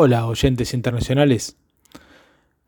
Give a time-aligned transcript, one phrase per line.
[0.00, 1.56] Hola oyentes internacionales.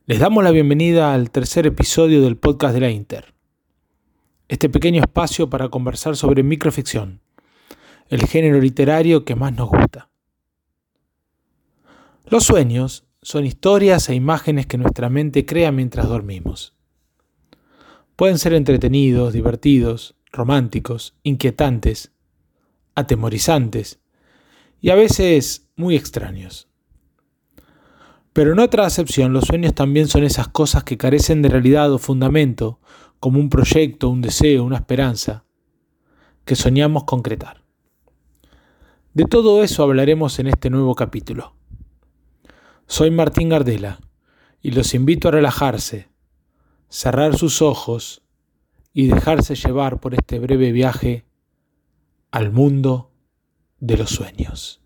[0.07, 3.35] Les damos la bienvenida al tercer episodio del podcast de la Inter.
[4.49, 7.21] Este pequeño espacio para conversar sobre microficción,
[8.09, 10.11] el género literario que más nos gusta.
[12.27, 16.75] Los sueños son historias e imágenes que nuestra mente crea mientras dormimos.
[18.17, 22.11] Pueden ser entretenidos, divertidos, románticos, inquietantes,
[22.97, 24.01] atemorizantes
[24.81, 26.70] y a veces muy extraños.
[28.33, 31.99] Pero en otra acepción, los sueños también son esas cosas que carecen de realidad o
[31.99, 32.79] fundamento,
[33.19, 35.45] como un proyecto, un deseo, una esperanza,
[36.45, 37.65] que soñamos concretar.
[39.13, 41.55] De todo eso hablaremos en este nuevo capítulo.
[42.87, 44.01] Soy Martín Gardela
[44.63, 46.09] y los invito a relajarse,
[46.89, 48.23] cerrar sus ojos
[48.93, 51.25] y dejarse llevar por este breve viaje
[52.31, 53.11] al mundo
[53.81, 54.81] de los sueños.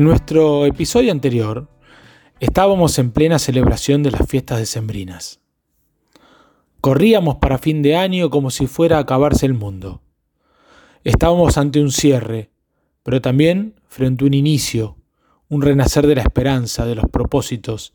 [0.00, 1.68] En nuestro episodio anterior
[2.40, 5.40] estábamos en plena celebración de las fiestas decembrinas.
[6.80, 10.00] Corríamos para fin de año como si fuera a acabarse el mundo.
[11.04, 12.48] Estábamos ante un cierre,
[13.02, 14.96] pero también frente a un inicio,
[15.50, 17.92] un renacer de la esperanza, de los propósitos,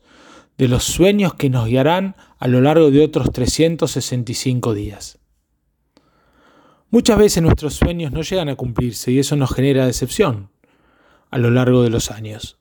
[0.58, 5.18] de los sueños que nos guiarán a lo largo de otros 365 días.
[6.88, 10.50] Muchas veces nuestros sueños no llegan a cumplirse y eso nos genera decepción
[11.30, 12.58] a lo largo de los años.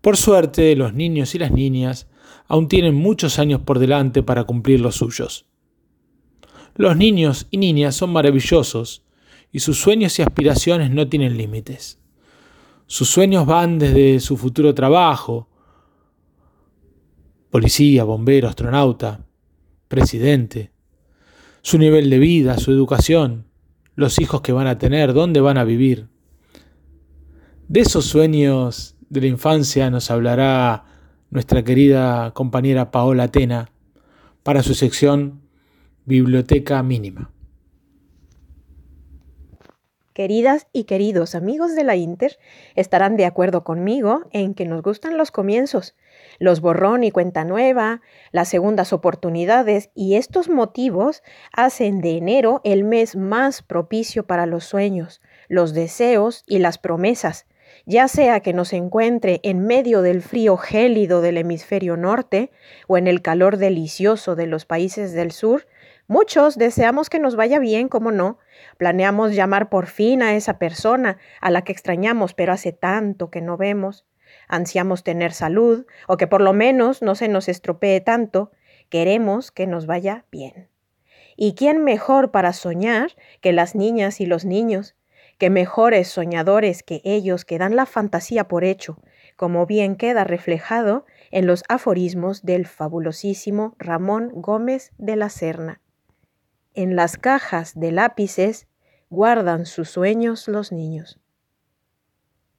[0.00, 2.08] Por suerte, los niños y las niñas
[2.46, 5.46] aún tienen muchos años por delante para cumplir los suyos.
[6.76, 9.02] Los niños y niñas son maravillosos
[9.52, 11.98] y sus sueños y aspiraciones no tienen límites.
[12.86, 15.48] Sus sueños van desde su futuro trabajo,
[17.50, 19.26] policía, bombero, astronauta,
[19.88, 20.70] presidente,
[21.62, 23.46] su nivel de vida, su educación,
[23.94, 26.08] los hijos que van a tener, dónde van a vivir.
[27.68, 30.86] De esos sueños de la infancia nos hablará
[31.28, 33.68] nuestra querida compañera Paola Atena
[34.42, 35.42] para su sección
[36.06, 37.30] Biblioteca Mínima.
[40.14, 42.38] Queridas y queridos amigos de la Inter
[42.74, 45.94] estarán de acuerdo conmigo en que nos gustan los comienzos,
[46.38, 48.00] los borrón y cuenta nueva,
[48.32, 54.64] las segundas oportunidades y estos motivos hacen de enero el mes más propicio para los
[54.64, 57.46] sueños, los deseos y las promesas,
[57.88, 62.50] ya sea que nos encuentre en medio del frío gélido del hemisferio norte
[62.86, 65.66] o en el calor delicioso de los países del sur,
[66.06, 68.36] muchos deseamos que nos vaya bien, como no,
[68.76, 73.40] planeamos llamar por fin a esa persona a la que extrañamos pero hace tanto que
[73.40, 74.04] no vemos,
[74.48, 78.52] ansiamos tener salud o que por lo menos no se nos estropee tanto,
[78.90, 80.68] queremos que nos vaya bien.
[81.36, 84.94] ¿Y quién mejor para soñar que las niñas y los niños?
[85.38, 88.98] Que mejores soñadores que ellos que dan la fantasía por hecho,
[89.36, 95.80] como bien queda reflejado en los aforismos del fabulosísimo Ramón Gómez de la Serna.
[96.74, 98.66] En las cajas de lápices
[99.10, 101.20] guardan sus sueños los niños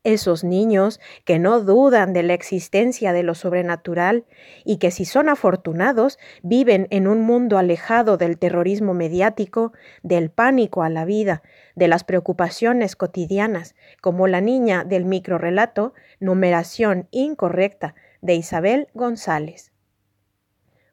[0.04, 4.26] esos niños que no dudan de la existencia de lo sobrenatural
[4.64, 10.84] y que si son afortunados viven en un mundo alejado del terrorismo mediático, del pánico
[10.84, 11.44] a la vida,
[11.76, 19.72] de las preocupaciones cotidianas, como la niña del microrelato Numeración Incorrecta de Isabel González.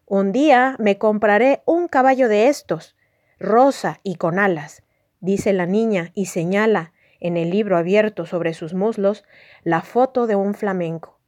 [0.07, 2.97] Un día me compraré un caballo de estos,
[3.39, 4.83] rosa y con alas,
[5.21, 9.25] dice la niña y señala en el libro abierto sobre sus muslos
[9.63, 11.19] la foto de un flamenco.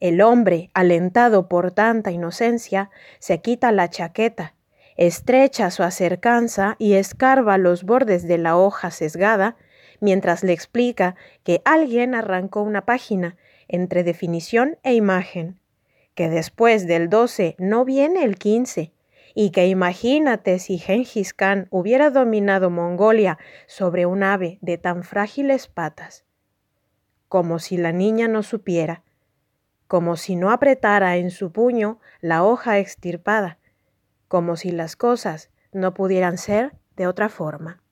[0.00, 4.54] El hombre, alentado por tanta inocencia, se quita la chaqueta,
[4.96, 9.56] estrecha su acercanza y escarba los bordes de la hoja sesgada,
[10.00, 13.36] mientras le explica que alguien arrancó una página
[13.68, 15.58] entre definición e imagen,
[16.14, 18.92] que después del 12 no viene el 15,
[19.34, 25.66] y que imagínate si Genghis Khan hubiera dominado Mongolia sobre un ave de tan frágiles
[25.66, 26.24] patas.
[27.28, 29.02] Como si la niña no supiera,
[29.88, 33.58] como si no apretara en su puño la hoja extirpada,
[34.28, 37.82] como si las cosas no pudieran ser de otra forma.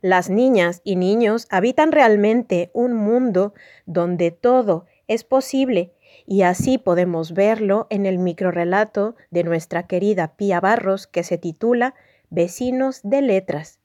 [0.00, 3.54] Las niñas y niños habitan realmente un mundo
[3.86, 5.92] donde todo es posible
[6.30, 11.94] y así podemos verlo en el microrelato de nuestra querida Pía Barros que se titula
[12.28, 13.80] Vecinos de Letras.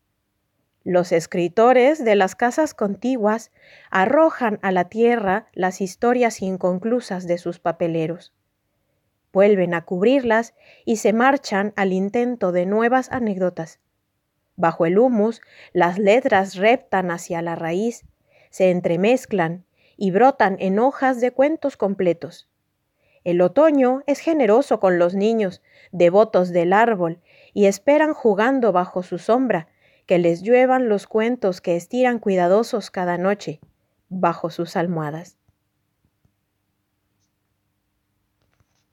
[0.83, 3.53] Los escritores de las casas contiguas
[3.89, 8.33] arrojan a la tierra las historias inconclusas de sus papeleros.
[9.31, 10.53] Vuelven a cubrirlas
[10.83, 13.79] y se marchan al intento de nuevas anécdotas.
[14.57, 15.41] Bajo el humus,
[15.71, 18.03] las letras reptan hacia la raíz,
[18.49, 19.63] se entremezclan
[19.97, 22.49] y brotan en hojas de cuentos completos.
[23.23, 25.61] El otoño es generoso con los niños,
[25.91, 27.21] devotos del árbol,
[27.53, 29.67] y esperan jugando bajo su sombra
[30.05, 33.61] que les lluevan los cuentos que estiran cuidadosos cada noche
[34.09, 35.37] bajo sus almohadas.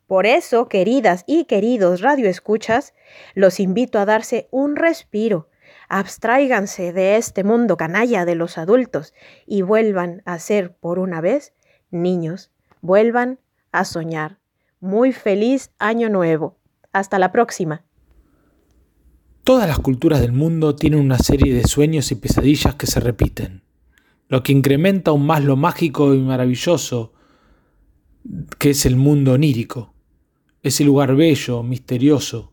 [0.06, 2.94] Por eso, queridas y queridos radioescuchas,
[3.34, 5.49] los invito a darse un respiro
[5.90, 9.12] abstráiganse de este mundo canalla de los adultos
[9.44, 11.52] y vuelvan a ser por una vez
[11.90, 12.50] niños,
[12.80, 13.40] vuelvan
[13.72, 14.38] a soñar.
[14.78, 16.56] Muy feliz año nuevo.
[16.92, 17.84] Hasta la próxima.
[19.44, 23.62] Todas las culturas del mundo tienen una serie de sueños y pesadillas que se repiten,
[24.28, 27.12] lo que incrementa aún más lo mágico y maravilloso
[28.58, 29.94] que es el mundo onírico,
[30.62, 32.49] ese lugar bello, misterioso,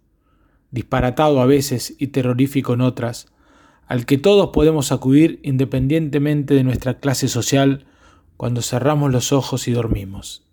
[0.72, 3.28] disparatado a veces y terrorífico en otras,
[3.88, 7.86] al que todos podemos acudir independientemente de nuestra clase social
[8.36, 10.44] cuando cerramos los ojos y dormimos.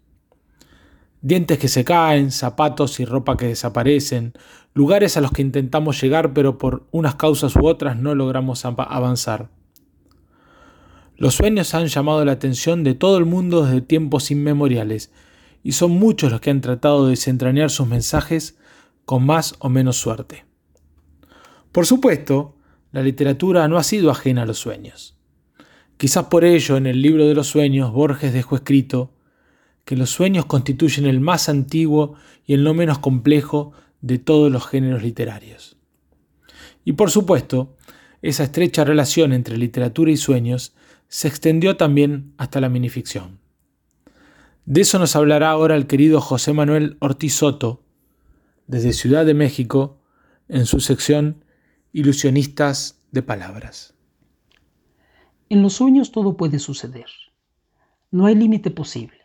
[1.21, 4.35] Dientes que se caen, zapatos y ropa que desaparecen,
[4.75, 9.49] lugares a los que intentamos llegar pero por unas causas u otras no logramos avanzar.
[11.17, 15.13] Los sueños han llamado la atención de todo el mundo desde tiempos inmemoriales,
[15.63, 18.59] y son muchos los que han tratado de desentrañar sus mensajes
[19.05, 20.45] con más o menos suerte.
[21.73, 22.57] Por supuesto,
[22.93, 25.17] la literatura no ha sido ajena a los sueños.
[25.97, 29.13] Quizás por ello en el libro de los sueños Borges dejó escrito
[29.85, 32.15] que los sueños constituyen el más antiguo
[32.47, 35.77] y el no menos complejo de todos los géneros literarios.
[36.85, 37.77] Y por supuesto,
[38.23, 40.75] esa estrecha relación entre literatura y sueños
[41.09, 43.39] se extendió también hasta la minificción.
[44.67, 47.84] De eso nos hablará ahora el querido José Manuel Ortiz Soto,
[48.67, 49.99] desde Ciudad de México
[50.49, 51.45] en su sección
[51.93, 53.95] Ilusionistas de Palabras.
[55.49, 57.07] En los sueños todo puede suceder.
[58.11, 59.19] No hay límite posible.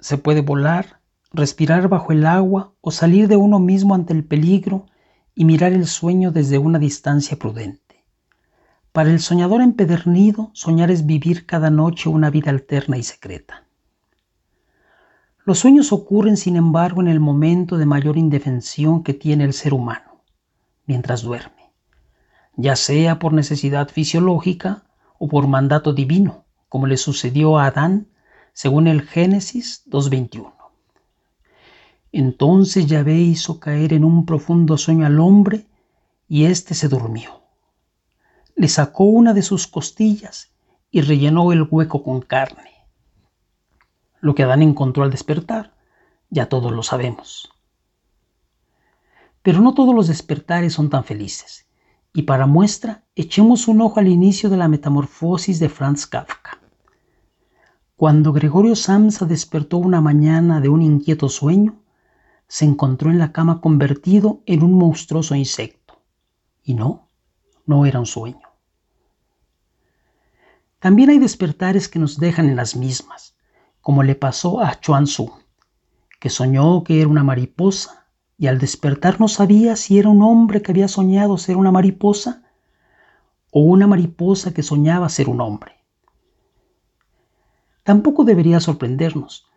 [0.00, 1.00] Se puede volar,
[1.32, 4.86] respirar bajo el agua o salir de uno mismo ante el peligro
[5.34, 8.04] y mirar el sueño desde una distancia prudente.
[8.92, 13.63] Para el soñador empedernido, soñar es vivir cada noche una vida alterna y secreta.
[15.46, 19.74] Los sueños ocurren, sin embargo, en el momento de mayor indefensión que tiene el ser
[19.74, 20.22] humano,
[20.86, 21.70] mientras duerme,
[22.56, 24.84] ya sea por necesidad fisiológica
[25.18, 28.08] o por mandato divino, como le sucedió a Adán,
[28.54, 30.50] según el Génesis 2.21.
[32.10, 35.66] Entonces Yahvé hizo caer en un profundo sueño al hombre
[36.26, 37.42] y éste se durmió.
[38.56, 40.54] Le sacó una de sus costillas
[40.90, 42.73] y rellenó el hueco con carne
[44.24, 45.74] lo que Adán encontró al despertar,
[46.30, 47.52] ya todos lo sabemos.
[49.42, 51.68] Pero no todos los despertares son tan felices,
[52.14, 56.58] y para muestra echemos un ojo al inicio de la metamorfosis de Franz Kafka.
[57.96, 61.82] Cuando Gregorio Samsa despertó una mañana de un inquieto sueño,
[62.48, 66.00] se encontró en la cama convertido en un monstruoso insecto.
[66.62, 67.10] Y no,
[67.66, 68.48] no era un sueño.
[70.78, 73.33] También hay despertares que nos dejan en las mismas,
[73.84, 75.30] como le pasó a Chuan Tzu,
[76.18, 78.06] que soñó que era una mariposa
[78.38, 82.44] y al despertar no sabía si era un hombre que había soñado ser una mariposa
[83.50, 85.84] o una mariposa que soñaba ser un hombre.
[87.82, 89.48] Tampoco debería sorprendernos,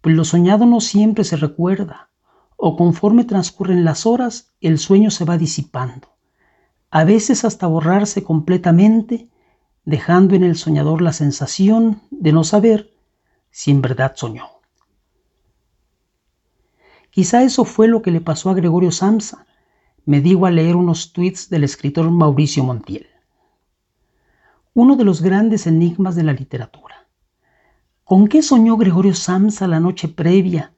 [0.00, 2.08] pues lo soñado no siempre se recuerda,
[2.56, 6.08] o conforme transcurren las horas el sueño se va disipando,
[6.90, 9.28] a veces hasta borrarse completamente,
[9.84, 12.93] dejando en el soñador la sensación de no saber
[13.54, 14.48] si en verdad soñó.
[17.10, 19.46] Quizá eso fue lo que le pasó a Gregorio Samsa,
[20.04, 23.06] me digo al leer unos tweets del escritor Mauricio Montiel.
[24.74, 27.06] Uno de los grandes enigmas de la literatura.
[28.02, 30.74] ¿Con qué soñó Gregorio Samsa la noche previa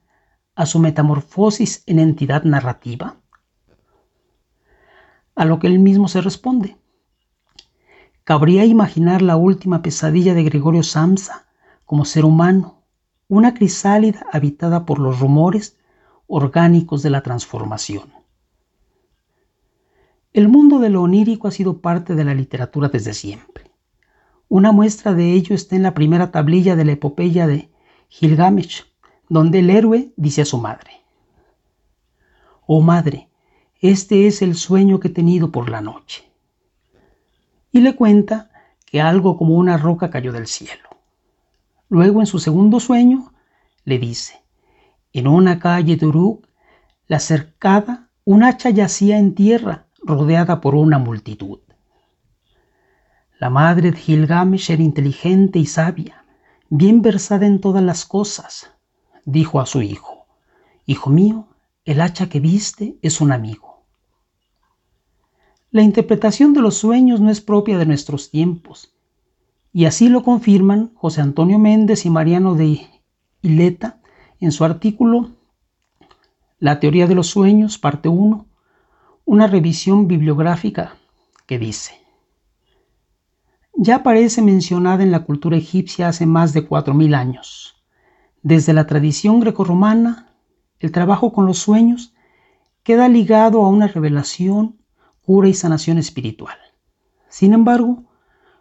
[0.54, 3.16] a su metamorfosis en entidad narrativa?
[5.34, 6.76] A lo que él mismo se responde.
[8.22, 11.45] Cabría imaginar la última pesadilla de Gregorio Samsa
[11.86, 12.82] como ser humano,
[13.28, 15.78] una crisálida habitada por los rumores
[16.26, 18.12] orgánicos de la transformación.
[20.32, 23.70] El mundo de lo onírico ha sido parte de la literatura desde siempre.
[24.48, 27.70] Una muestra de ello está en la primera tablilla de la epopeya de
[28.08, 28.84] Gilgamesh,
[29.28, 30.90] donde el héroe dice a su madre,
[32.66, 33.28] Oh madre,
[33.80, 36.24] este es el sueño que he tenido por la noche.
[37.70, 38.50] Y le cuenta
[38.84, 40.95] que algo como una roca cayó del cielo.
[41.88, 43.32] Luego en su segundo sueño
[43.84, 44.42] le dice,
[45.12, 46.46] en una calle de Uruk,
[47.06, 51.60] la cercada, un hacha yacía en tierra rodeada por una multitud.
[53.38, 56.24] La madre de Gilgamesh era inteligente y sabia,
[56.68, 58.72] bien versada en todas las cosas.
[59.24, 60.26] Dijo a su hijo,
[60.86, 61.48] Hijo mío,
[61.84, 63.84] el hacha que viste es un amigo.
[65.70, 68.95] La interpretación de los sueños no es propia de nuestros tiempos,
[69.76, 72.80] y así lo confirman José Antonio Méndez y Mariano de
[73.42, 74.00] Ileta
[74.40, 75.32] en su artículo
[76.58, 78.46] La teoría de los sueños, parte 1,
[79.26, 80.96] una revisión bibliográfica
[81.44, 81.92] que dice,
[83.74, 87.76] ya aparece mencionada en la cultura egipcia hace más de 4.000 años.
[88.42, 90.32] Desde la tradición grecorromana,
[90.80, 92.14] el trabajo con los sueños
[92.82, 94.80] queda ligado a una revelación,
[95.20, 96.56] cura y sanación espiritual.
[97.28, 98.05] Sin embargo,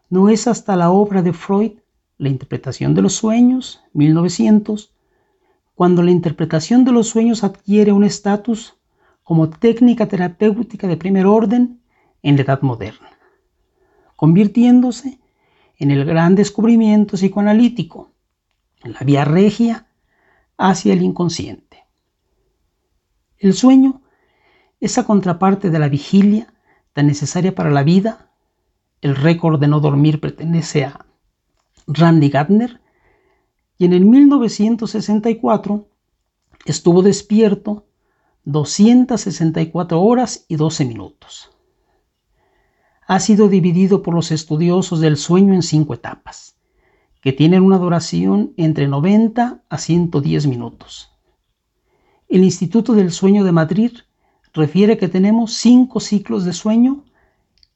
[0.10, 1.74] no es hasta la obra de Freud,
[2.18, 4.94] La interpretación de los sueños, 1900,
[5.76, 8.78] cuando la interpretación de los sueños adquiere un estatus
[9.24, 11.82] como técnica terapéutica de primer orden
[12.24, 13.10] en la edad moderna,
[14.16, 15.20] convirtiéndose
[15.78, 18.12] en el gran descubrimiento psicoanalítico,
[18.84, 19.88] en la vía regia
[20.58, 21.84] hacia el inconsciente.
[23.38, 24.02] El sueño,
[24.80, 26.54] esa contraparte de la vigilia
[26.94, 28.32] tan necesaria para la vida,
[29.02, 31.06] el récord de no dormir pertenece a
[31.88, 32.82] Randy Gardner,
[33.78, 35.88] y en el 1964
[36.66, 37.86] estuvo despierto
[38.46, 41.52] 264 horas y 12 minutos.
[43.08, 46.56] Ha sido dividido por los estudiosos del sueño en cinco etapas,
[47.22, 51.12] que tienen una duración entre 90 a 110 minutos.
[52.28, 53.92] El Instituto del Sueño de Madrid
[54.54, 57.04] refiere que tenemos cinco ciclos de sueño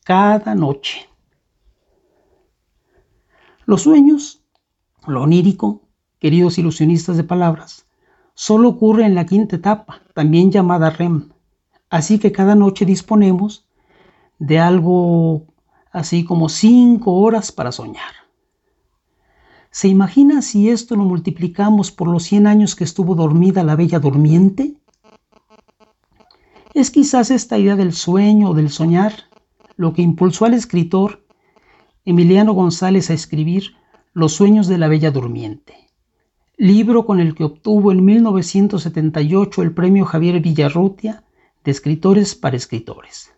[0.03, 1.08] cada noche.
[3.69, 4.41] Los sueños,
[5.05, 5.83] lo onírico,
[6.17, 7.85] queridos ilusionistas de palabras,
[8.33, 11.29] solo ocurre en la quinta etapa, también llamada REM.
[11.91, 13.67] Así que cada noche disponemos
[14.39, 15.43] de algo
[15.91, 18.11] así como cinco horas para soñar.
[19.69, 23.99] ¿Se imagina si esto lo multiplicamos por los 100 años que estuvo dormida la bella
[23.99, 24.77] durmiente?
[26.73, 29.13] Es quizás esta idea del sueño o del soñar
[29.75, 31.28] lo que impulsó al escritor
[32.05, 33.75] Emiliano González a escribir
[34.13, 35.89] Los sueños de la bella durmiente
[36.59, 41.23] libro con el que obtuvo en 1978 el premio Javier Villarrutia
[41.63, 43.33] de Escritores para Escritores,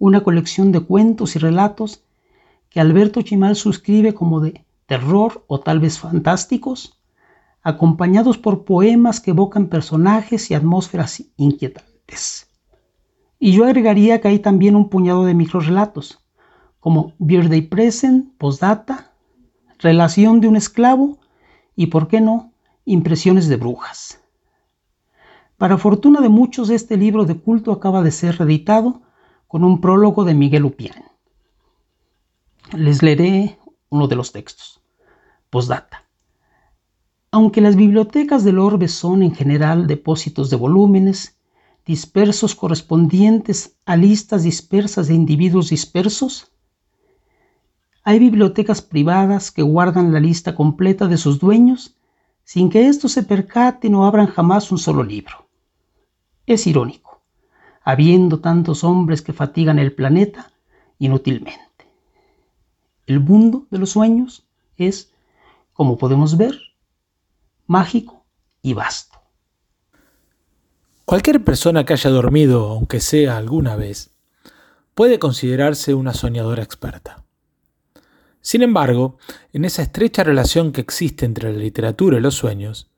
[0.00, 2.02] una colección de cuentos y relatos
[2.68, 6.98] que Alberto Chimal suscribe como de terror o tal vez fantásticos,
[7.62, 12.48] acompañados por poemas que evocan personajes y atmósferas inquietantes.
[13.38, 16.18] Y yo agregaría que hay también un puñado de microrelatos,
[16.82, 19.12] como Birthday Present, Postdata,
[19.78, 21.18] Relación de un esclavo
[21.76, 22.52] y, por qué no,
[22.84, 24.20] impresiones de brujas.
[25.58, 29.02] Para fortuna de muchos, este libro de culto acaba de ser reeditado
[29.46, 31.04] con un prólogo de Miguel Upián.
[32.72, 33.58] Les leeré
[33.88, 34.80] uno de los textos.
[35.50, 36.04] Postdata.
[37.30, 41.38] Aunque las bibliotecas del orbe son en general depósitos de volúmenes
[41.86, 46.51] dispersos correspondientes a listas dispersas de individuos dispersos,
[48.04, 51.96] hay bibliotecas privadas que guardan la lista completa de sus dueños
[52.44, 55.46] sin que estos se percaten o abran jamás un solo libro.
[56.46, 57.22] Es irónico,
[57.82, 60.50] habiendo tantos hombres que fatigan el planeta
[60.98, 61.62] inútilmente.
[63.06, 64.44] El mundo de los sueños
[64.76, 65.12] es,
[65.72, 66.58] como podemos ver,
[67.66, 68.24] mágico
[68.62, 69.18] y vasto.
[71.04, 74.10] Cualquier persona que haya dormido, aunque sea alguna vez,
[74.94, 77.21] puede considerarse una soñadora experta.
[78.42, 79.16] Sin embargo,
[79.52, 82.90] en esa estrecha relación que existe entre la literatura y los sueños,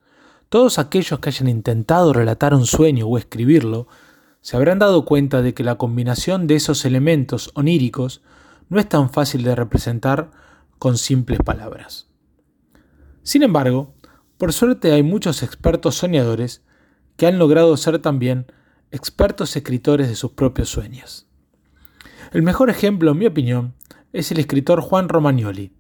[0.49, 3.87] todos aquellos que hayan intentado relatar un sueño o escribirlo
[4.41, 8.23] se habrán dado cuenta de que la combinación de esos elementos oníricos
[8.71, 10.31] no es tan fácil de representar
[10.79, 12.09] con simples palabras.
[13.23, 13.95] Sin embargo,
[14.39, 16.63] por suerte hay muchos expertos soñadores
[17.17, 18.47] que han logrado ser también
[18.91, 21.27] expertos escritores de sus propios sueños.
[22.33, 23.75] El mejor ejemplo, en mi opinión,
[24.15, 25.73] es el escritor Juan Romagnoli,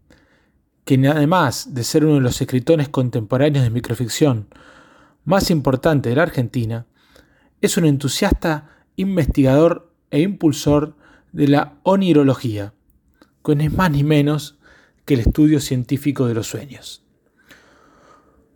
[0.85, 4.49] quien además de ser uno de los escritores contemporáneos de microficción
[5.25, 6.87] más importante de la Argentina,
[7.61, 10.97] es un entusiasta investigador e impulsor
[11.31, 12.75] de la onirología,
[13.45, 14.59] que es más ni menos
[15.05, 17.05] que el estudio científico de los sueños.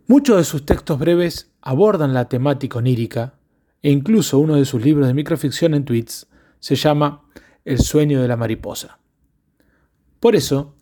[0.07, 3.35] Muchos de sus textos breves abordan la temática onírica
[3.81, 6.27] e incluso uno de sus libros de microficción en tweets
[6.59, 7.23] se llama
[7.63, 8.99] El sueño de la mariposa.
[10.19, 10.75] Por eso,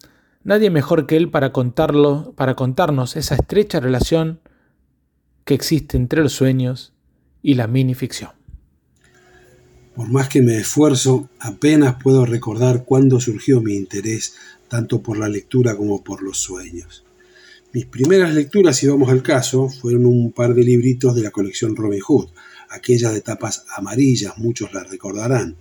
[0.43, 4.39] nadie mejor que él para contarnos esa estrecha relación
[5.45, 6.93] que existe entre los sueños
[7.41, 8.31] y la minificción.
[9.95, 14.35] Por más que me esfuerzo, apenas puedo recordar cuándo surgió mi interés
[14.67, 17.03] tanto por la lectura como por los sueños.
[17.73, 21.75] Mis primeras lecturas, si vamos al caso, fueron un par de libritos de la colección
[21.75, 22.29] Robin Hood,
[22.69, 25.55] aquellas de tapas amarillas, muchos las recordarán,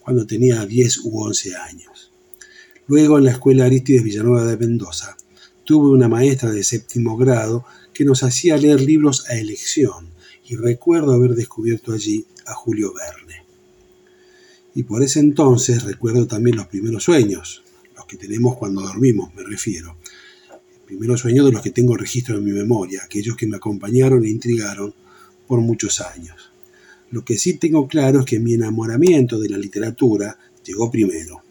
[0.00, 2.09] cuando tenía 10 u 11 años.
[2.90, 5.16] Luego en la escuela Aristides Villanueva de Mendoza,
[5.62, 10.08] tuve una maestra de séptimo grado que nos hacía leer libros a elección
[10.44, 13.44] y recuerdo haber descubierto allí a Julio Verne.
[14.74, 17.62] Y por ese entonces recuerdo también los primeros sueños,
[17.94, 19.96] los que tenemos cuando dormimos, me refiero,
[20.84, 24.30] primeros sueños de los que tengo registro en mi memoria, aquellos que me acompañaron e
[24.30, 24.92] intrigaron
[25.46, 26.50] por muchos años.
[27.12, 31.44] Lo que sí tengo claro es que mi enamoramiento de la literatura llegó primero.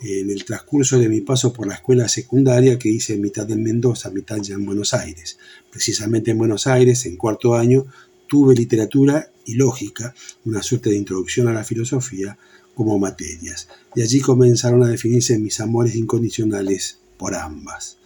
[0.00, 4.10] En el transcurso de mi paso por la escuela secundaria que hice mitad en Mendoza,
[4.10, 5.38] mitad ya en Buenos Aires.
[5.70, 7.86] Precisamente en Buenos Aires, en cuarto año,
[8.28, 10.14] tuve literatura y lógica,
[10.44, 12.38] una suerte de introducción a la filosofía,
[12.74, 13.66] como materias.
[13.96, 17.98] Y allí comenzaron a definirse mis amores incondicionales por ambas.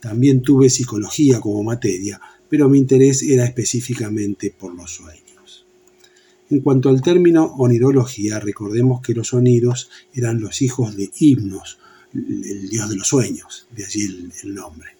[0.00, 5.27] También tuve psicología como materia, pero mi interés era específicamente por los sueños.
[6.50, 11.78] En cuanto al término onirología, recordemos que los sonidos eran los hijos de himnos,
[12.14, 14.90] el dios de los sueños, de allí el, el nombre.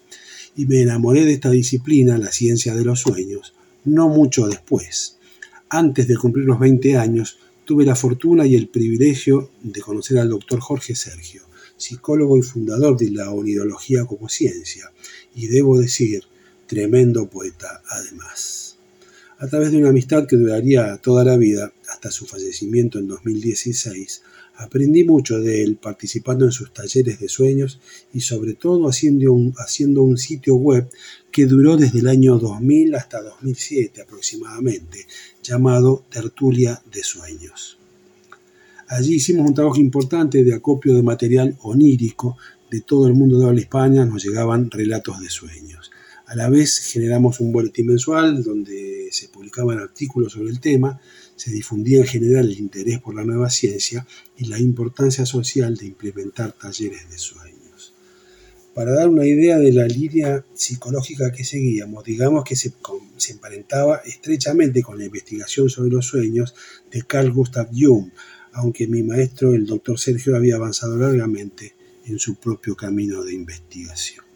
[0.55, 3.53] Y me enamoré de esta disciplina, la ciencia de los sueños,
[3.85, 5.17] no mucho después.
[5.69, 10.29] Antes de cumplir los 20 años, tuve la fortuna y el privilegio de conocer al
[10.29, 11.43] doctor Jorge Sergio,
[11.77, 14.91] psicólogo y fundador de la onirología como ciencia,
[15.35, 16.23] y debo decir,
[16.67, 18.68] tremendo poeta además.
[19.41, 24.21] A través de una amistad que duraría toda la vida, hasta su fallecimiento en 2016,
[24.57, 27.79] aprendí mucho de él participando en sus talleres de sueños
[28.13, 30.89] y sobre todo haciendo un, sitio web
[31.31, 35.07] que duró desde el año 2000 hasta 2007 aproximadamente,
[35.41, 37.77] llamado Tertulia de Sueños.
[38.89, 42.35] Allí hicimos un trabajo importante de acopio de material onírico
[42.69, 45.91] de todo el mundo de habla hispana, nos llegaban relatos de sueños.
[46.29, 51.01] A la vez generamos un boletín mensual donde se publicaban artículos sobre el tema,
[51.35, 54.05] se difundía en general el interés por la nueva ciencia
[54.37, 57.95] y la importancia social de implementar talleres de sueños.
[58.75, 62.73] Para dar una idea de la línea psicológica que seguíamos, digamos que se,
[63.29, 66.53] emparentaba estrechamente con la investigación sobre los sueños
[66.91, 68.11] de Carl Gustav Jung,
[68.53, 71.73] aunque mi maestro, el doctor Sergio, había avanzado largamente
[72.05, 74.28] en su propio camino de investigación.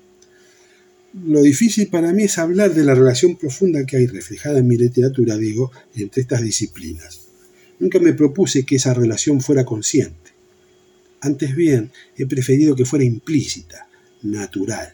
[1.13, 4.77] Lo difícil para mí es hablar de la relación profunda que hay reflejada en mi
[4.77, 7.27] literatura, digo, entre estas disciplinas.
[7.77, 10.31] Nunca me propuse que esa relación fuera consciente.
[11.21, 13.87] Antes bien, he preferido que fuera implícita,
[14.23, 14.91] natural,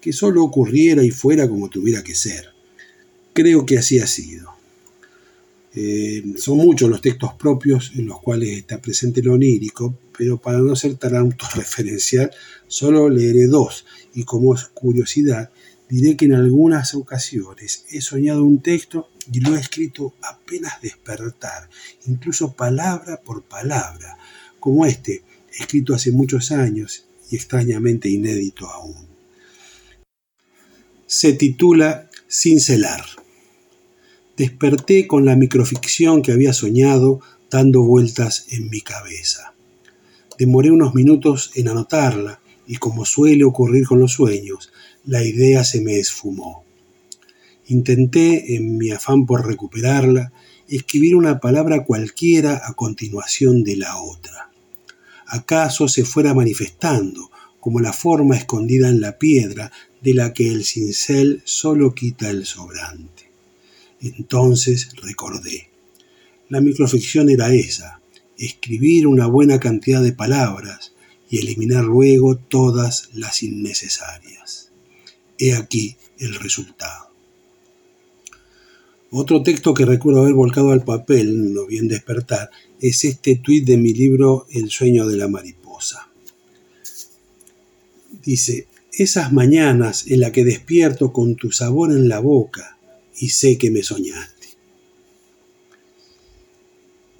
[0.00, 2.46] que solo ocurriera y fuera como tuviera que ser.
[3.32, 4.50] Creo que así ha sido.
[5.74, 10.60] Eh, son muchos los textos propios en los cuales está presente lo onírico, pero para
[10.60, 12.30] no ser tan autorreferencial,
[12.68, 15.50] solo leeré dos, y como curiosidad,
[15.88, 21.68] diré que en algunas ocasiones he soñado un texto y lo he escrito apenas despertar,
[22.06, 24.16] incluso palabra por palabra,
[24.60, 25.24] como este,
[25.58, 28.94] escrito hace muchos años y extrañamente inédito aún.
[31.04, 33.04] Se titula Cincelar.
[34.36, 39.51] Desperté con la microficción que había soñado dando vueltas en mi cabeza.
[40.42, 44.72] Demoré unos minutos en anotarla y como suele ocurrir con los sueños,
[45.04, 46.64] la idea se me esfumó.
[47.68, 50.32] Intenté, en mi afán por recuperarla,
[50.66, 54.50] escribir una palabra cualquiera a continuación de la otra.
[55.28, 60.64] Acaso se fuera manifestando como la forma escondida en la piedra de la que el
[60.64, 63.30] cincel solo quita el sobrante.
[64.00, 65.68] Entonces recordé.
[66.48, 68.01] La microficción era esa,
[68.46, 70.92] escribir una buena cantidad de palabras
[71.30, 74.70] y eliminar luego todas las innecesarias.
[75.38, 77.10] He aquí el resultado.
[79.10, 82.50] Otro texto que recuerdo haber volcado al papel, no bien despertar,
[82.80, 86.08] es este tuit de mi libro El sueño de la mariposa.
[88.24, 92.78] Dice, esas mañanas en la que despierto con tu sabor en la boca,
[93.18, 94.31] y sé que me soñaste.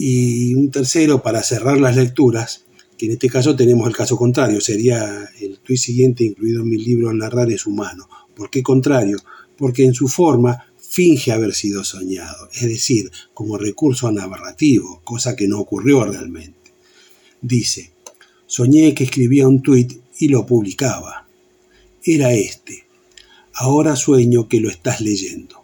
[0.05, 2.65] Y un tercero para cerrar las lecturas,
[2.97, 6.79] que en este caso tenemos el caso contrario, sería el tuit siguiente incluido en mi
[6.79, 8.09] libro Narrar es humano.
[8.35, 9.19] ¿Por qué contrario?
[9.63, 15.47] porque en su forma finge haber sido soñado, es decir, como recurso narrativo, cosa que
[15.47, 16.73] no ocurrió realmente.
[17.41, 17.93] Dice,
[18.47, 21.29] soñé que escribía un tuit y lo publicaba.
[22.05, 22.87] Era este.
[23.55, 25.62] Ahora sueño que lo estás leyendo.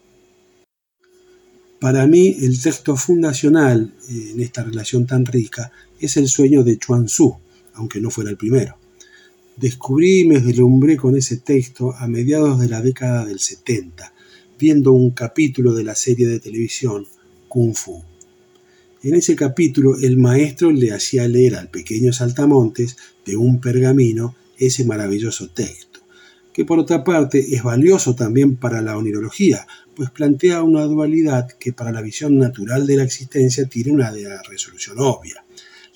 [1.81, 6.77] Para mí, el texto fundacional eh, en esta relación tan rica es el sueño de
[6.77, 7.37] Chuan Tzu,
[7.75, 8.77] aunque no fuera el primero.
[9.57, 14.13] Descubrí y me deslumbré con ese texto a mediados de la década del 70,
[14.59, 17.07] viendo un capítulo de la serie de televisión
[17.49, 18.03] Kung Fu.
[19.03, 24.85] En ese capítulo el maestro le hacía leer al pequeño saltamontes de un pergamino ese
[24.85, 25.88] maravilloso texto,
[26.59, 31.73] que por otra parte es valioso también para la onirología, pues plantea una dualidad que
[31.73, 34.11] para la visión natural de la existencia tiene una
[34.43, 35.45] resolución obvia.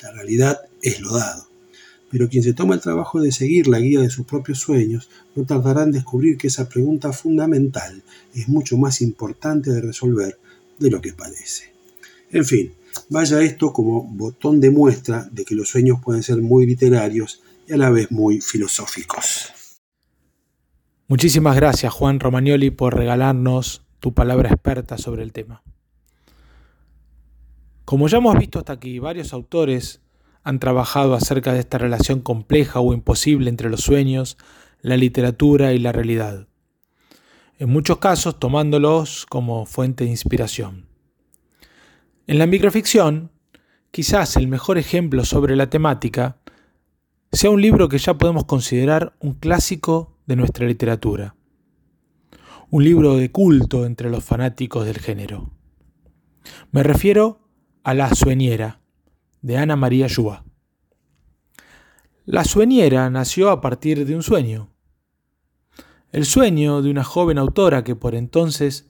[0.05, 1.48] La realidad es lo dado.
[2.12, 5.44] Pero quien se toma el trabajo de seguir la guía de sus propios sueños no
[5.44, 8.01] tardará en descubrir que esa pregunta fundamental
[8.33, 10.38] es mucho más importante de resolver
[10.79, 11.72] de lo que parece.
[12.31, 12.72] En fin,
[13.09, 17.72] vaya esto como botón de muestra de que los sueños pueden ser muy literarios y
[17.72, 19.51] a la vez muy filosóficos.
[21.08, 25.62] Muchísimas gracias Juan Romagnoli por regalarnos tu palabra experta sobre el tema.
[27.84, 30.00] Como ya hemos visto hasta aquí, varios autores
[30.44, 34.38] han trabajado acerca de esta relación compleja o imposible entre los sueños,
[34.80, 36.46] la literatura y la realidad,
[37.58, 40.86] en muchos casos tomándolos como fuente de inspiración.
[42.26, 43.30] En la microficción,
[43.90, 46.38] quizás el mejor ejemplo sobre la temática
[47.30, 51.35] sea un libro que ya podemos considerar un clásico de nuestra literatura
[52.72, 55.50] un libro de culto entre los fanáticos del género.
[56.70, 57.40] Me refiero
[57.85, 58.80] a La Sueñera,
[59.42, 60.42] de Ana María Yúa.
[62.24, 64.70] La Sueñera nació a partir de un sueño.
[66.12, 68.88] El sueño de una joven autora que por entonces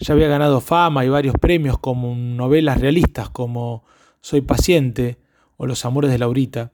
[0.00, 3.84] ya había ganado fama y varios premios como novelas realistas como
[4.20, 5.20] Soy paciente
[5.56, 6.72] o Los amores de Laurita,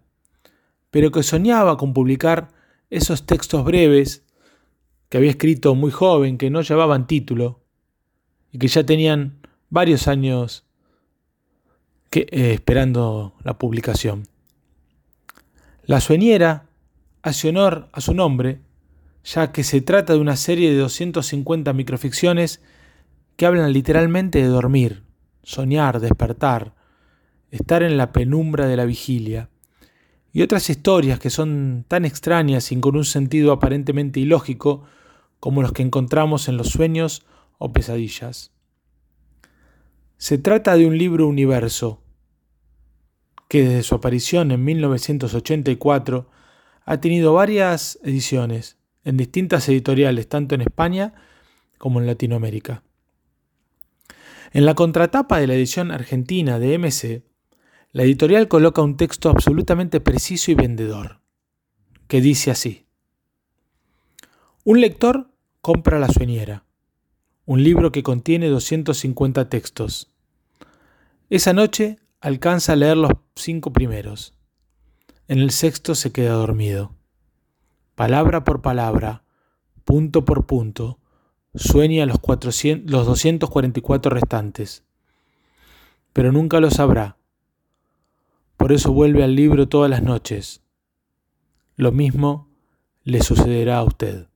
[0.91, 2.49] pero que soñaba con publicar
[2.91, 4.25] esos textos breves
[5.09, 7.61] que había escrito muy joven, que no llevaban título
[8.53, 10.65] y que ya tenían varios años
[12.13, 14.27] eh, esperando la publicación.
[15.85, 16.67] La sueñera
[17.23, 18.61] hace honor a su nombre,
[19.25, 22.61] ya que se trata de una serie de 250 microficciones
[23.37, 25.03] que hablan literalmente de dormir,
[25.43, 26.75] soñar, despertar,
[27.51, 29.51] estar en la penumbra de la vigilia,
[30.37, 34.85] y otras historias que son tan extrañas y con un sentido aparentemente ilógico
[35.41, 37.25] como los que encontramos en los sueños
[37.57, 38.53] o pesadillas.
[40.19, 42.03] Se trata de un libro universo
[43.49, 46.29] que desde su aparición en 1984
[46.85, 51.15] ha tenido varias ediciones en distintas editoriales, tanto en España
[51.79, 52.83] como en Latinoamérica.
[54.53, 57.23] En la contratapa de la edición argentina de MC,
[57.97, 61.21] la editorial coloca un texto absolutamente preciso y vendedor,
[62.09, 62.85] que dice así.
[64.65, 65.31] Un lector
[65.63, 66.67] compra La Sueñera,
[67.47, 70.13] un libro que contiene 250 textos.
[71.31, 74.35] Esa noche alcanza a leer los cinco primeros.
[75.27, 76.95] En el sexto se queda dormido.
[77.95, 79.23] Palabra por palabra,
[79.87, 80.99] punto por punto,
[81.55, 84.85] sueña los, 400, los 244 restantes.
[86.13, 87.17] Pero nunca lo sabrá.
[88.67, 90.61] Por eso vuelve al libro todas las noches.
[91.77, 92.49] Lo mismo
[93.05, 94.27] le sucederá a usted.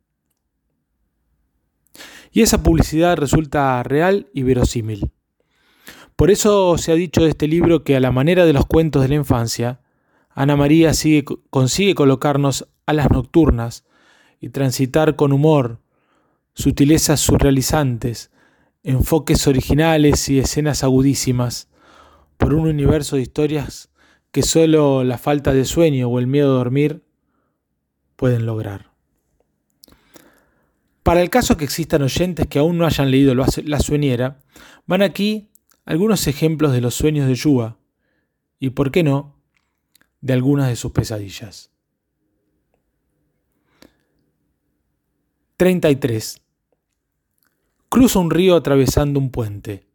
[2.30, 5.10] Y esa publicidad resulta real y verosímil.
[6.14, 9.02] Por eso se ha dicho de este libro que a la manera de los cuentos
[9.02, 9.80] de la infancia,
[10.28, 13.84] Ana María sigue, consigue colocarnos a las nocturnas
[14.40, 15.80] y transitar con humor,
[16.54, 18.30] sutilezas surrealizantes,
[18.84, 21.66] enfoques originales y escenas agudísimas,
[22.36, 23.90] por un universo de historias
[24.32, 27.04] que solo la falta de sueño o el miedo a dormir
[28.16, 28.90] pueden lograr.
[31.02, 34.42] Para el caso que existan oyentes que aún no hayan leído La Sueñera,
[34.86, 35.50] van aquí
[35.84, 37.78] algunos ejemplos de los sueños de Yua
[38.58, 39.34] y, por qué no,
[40.20, 41.70] de algunas de sus pesadillas.
[45.56, 46.40] 33.
[47.88, 49.86] Cruzo un río atravesando un puente.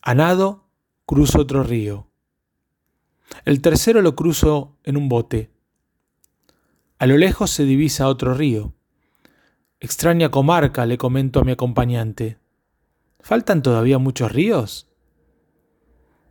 [0.00, 0.70] A nado,
[1.06, 2.08] cruzo otro río.
[3.44, 5.50] El tercero lo cruzo en un bote.
[6.98, 8.72] A lo lejos se divisa otro río.
[9.80, 12.38] Extraña comarca, le comento a mi acompañante.
[13.20, 14.88] ¿Faltan todavía muchos ríos?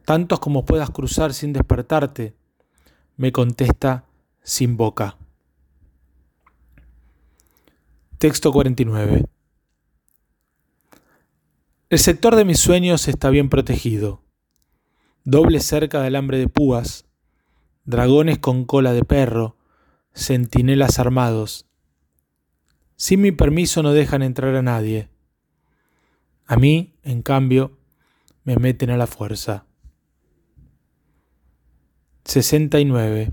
[0.05, 2.35] Tantos como puedas cruzar sin despertarte,
[3.15, 4.05] me contesta
[4.41, 5.17] sin boca.
[8.17, 9.25] Texto 49.
[11.89, 14.22] El sector de mis sueños está bien protegido.
[15.25, 17.05] Doble cerca de alambre de púas,
[17.85, 19.55] dragones con cola de perro,
[20.13, 21.65] centinelas armados.
[22.97, 25.09] Sin mi permiso no dejan entrar a nadie.
[26.45, 27.77] A mí, en cambio,
[28.43, 29.65] me meten a la fuerza.
[32.25, 33.31] 69.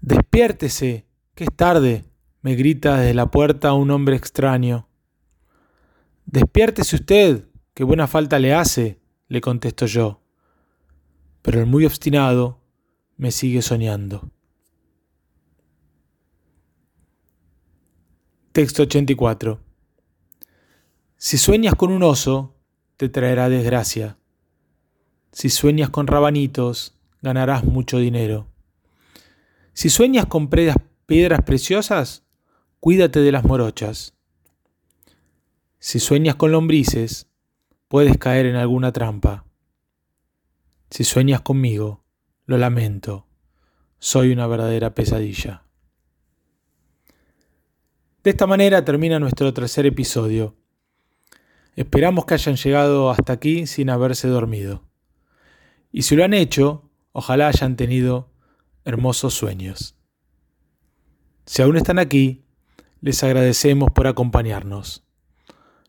[0.00, 2.04] Despiértese, que es tarde,
[2.42, 4.88] me grita desde la puerta un hombre extraño.
[6.26, 10.20] Despiértese usted, que buena falta le hace, le contesto yo.
[11.42, 12.60] Pero el muy obstinado
[13.16, 14.30] me sigue soñando.
[18.52, 19.60] Texto 84.
[21.16, 22.54] Si sueñas con un oso,
[22.96, 24.18] te traerá desgracia.
[25.32, 28.48] Si sueñas con rabanitos, ganarás mucho dinero.
[29.74, 32.24] Si sueñas con piedras preciosas,
[32.80, 34.14] cuídate de las morochas.
[35.78, 37.25] Si sueñas con lombrices,
[37.88, 39.44] puedes caer en alguna trampa.
[40.90, 42.04] Si sueñas conmigo,
[42.46, 43.26] lo lamento,
[43.98, 45.64] soy una verdadera pesadilla.
[48.22, 50.56] De esta manera termina nuestro tercer episodio.
[51.76, 54.82] Esperamos que hayan llegado hasta aquí sin haberse dormido.
[55.92, 58.30] Y si lo han hecho, ojalá hayan tenido
[58.84, 59.96] hermosos sueños.
[61.44, 62.44] Si aún están aquí,
[63.00, 65.04] les agradecemos por acompañarnos.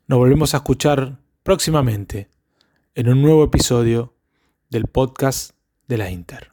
[0.07, 2.27] Nos volvemos a escuchar próximamente
[2.93, 4.13] en un nuevo episodio
[4.69, 5.51] del podcast
[5.87, 6.51] de la Inter.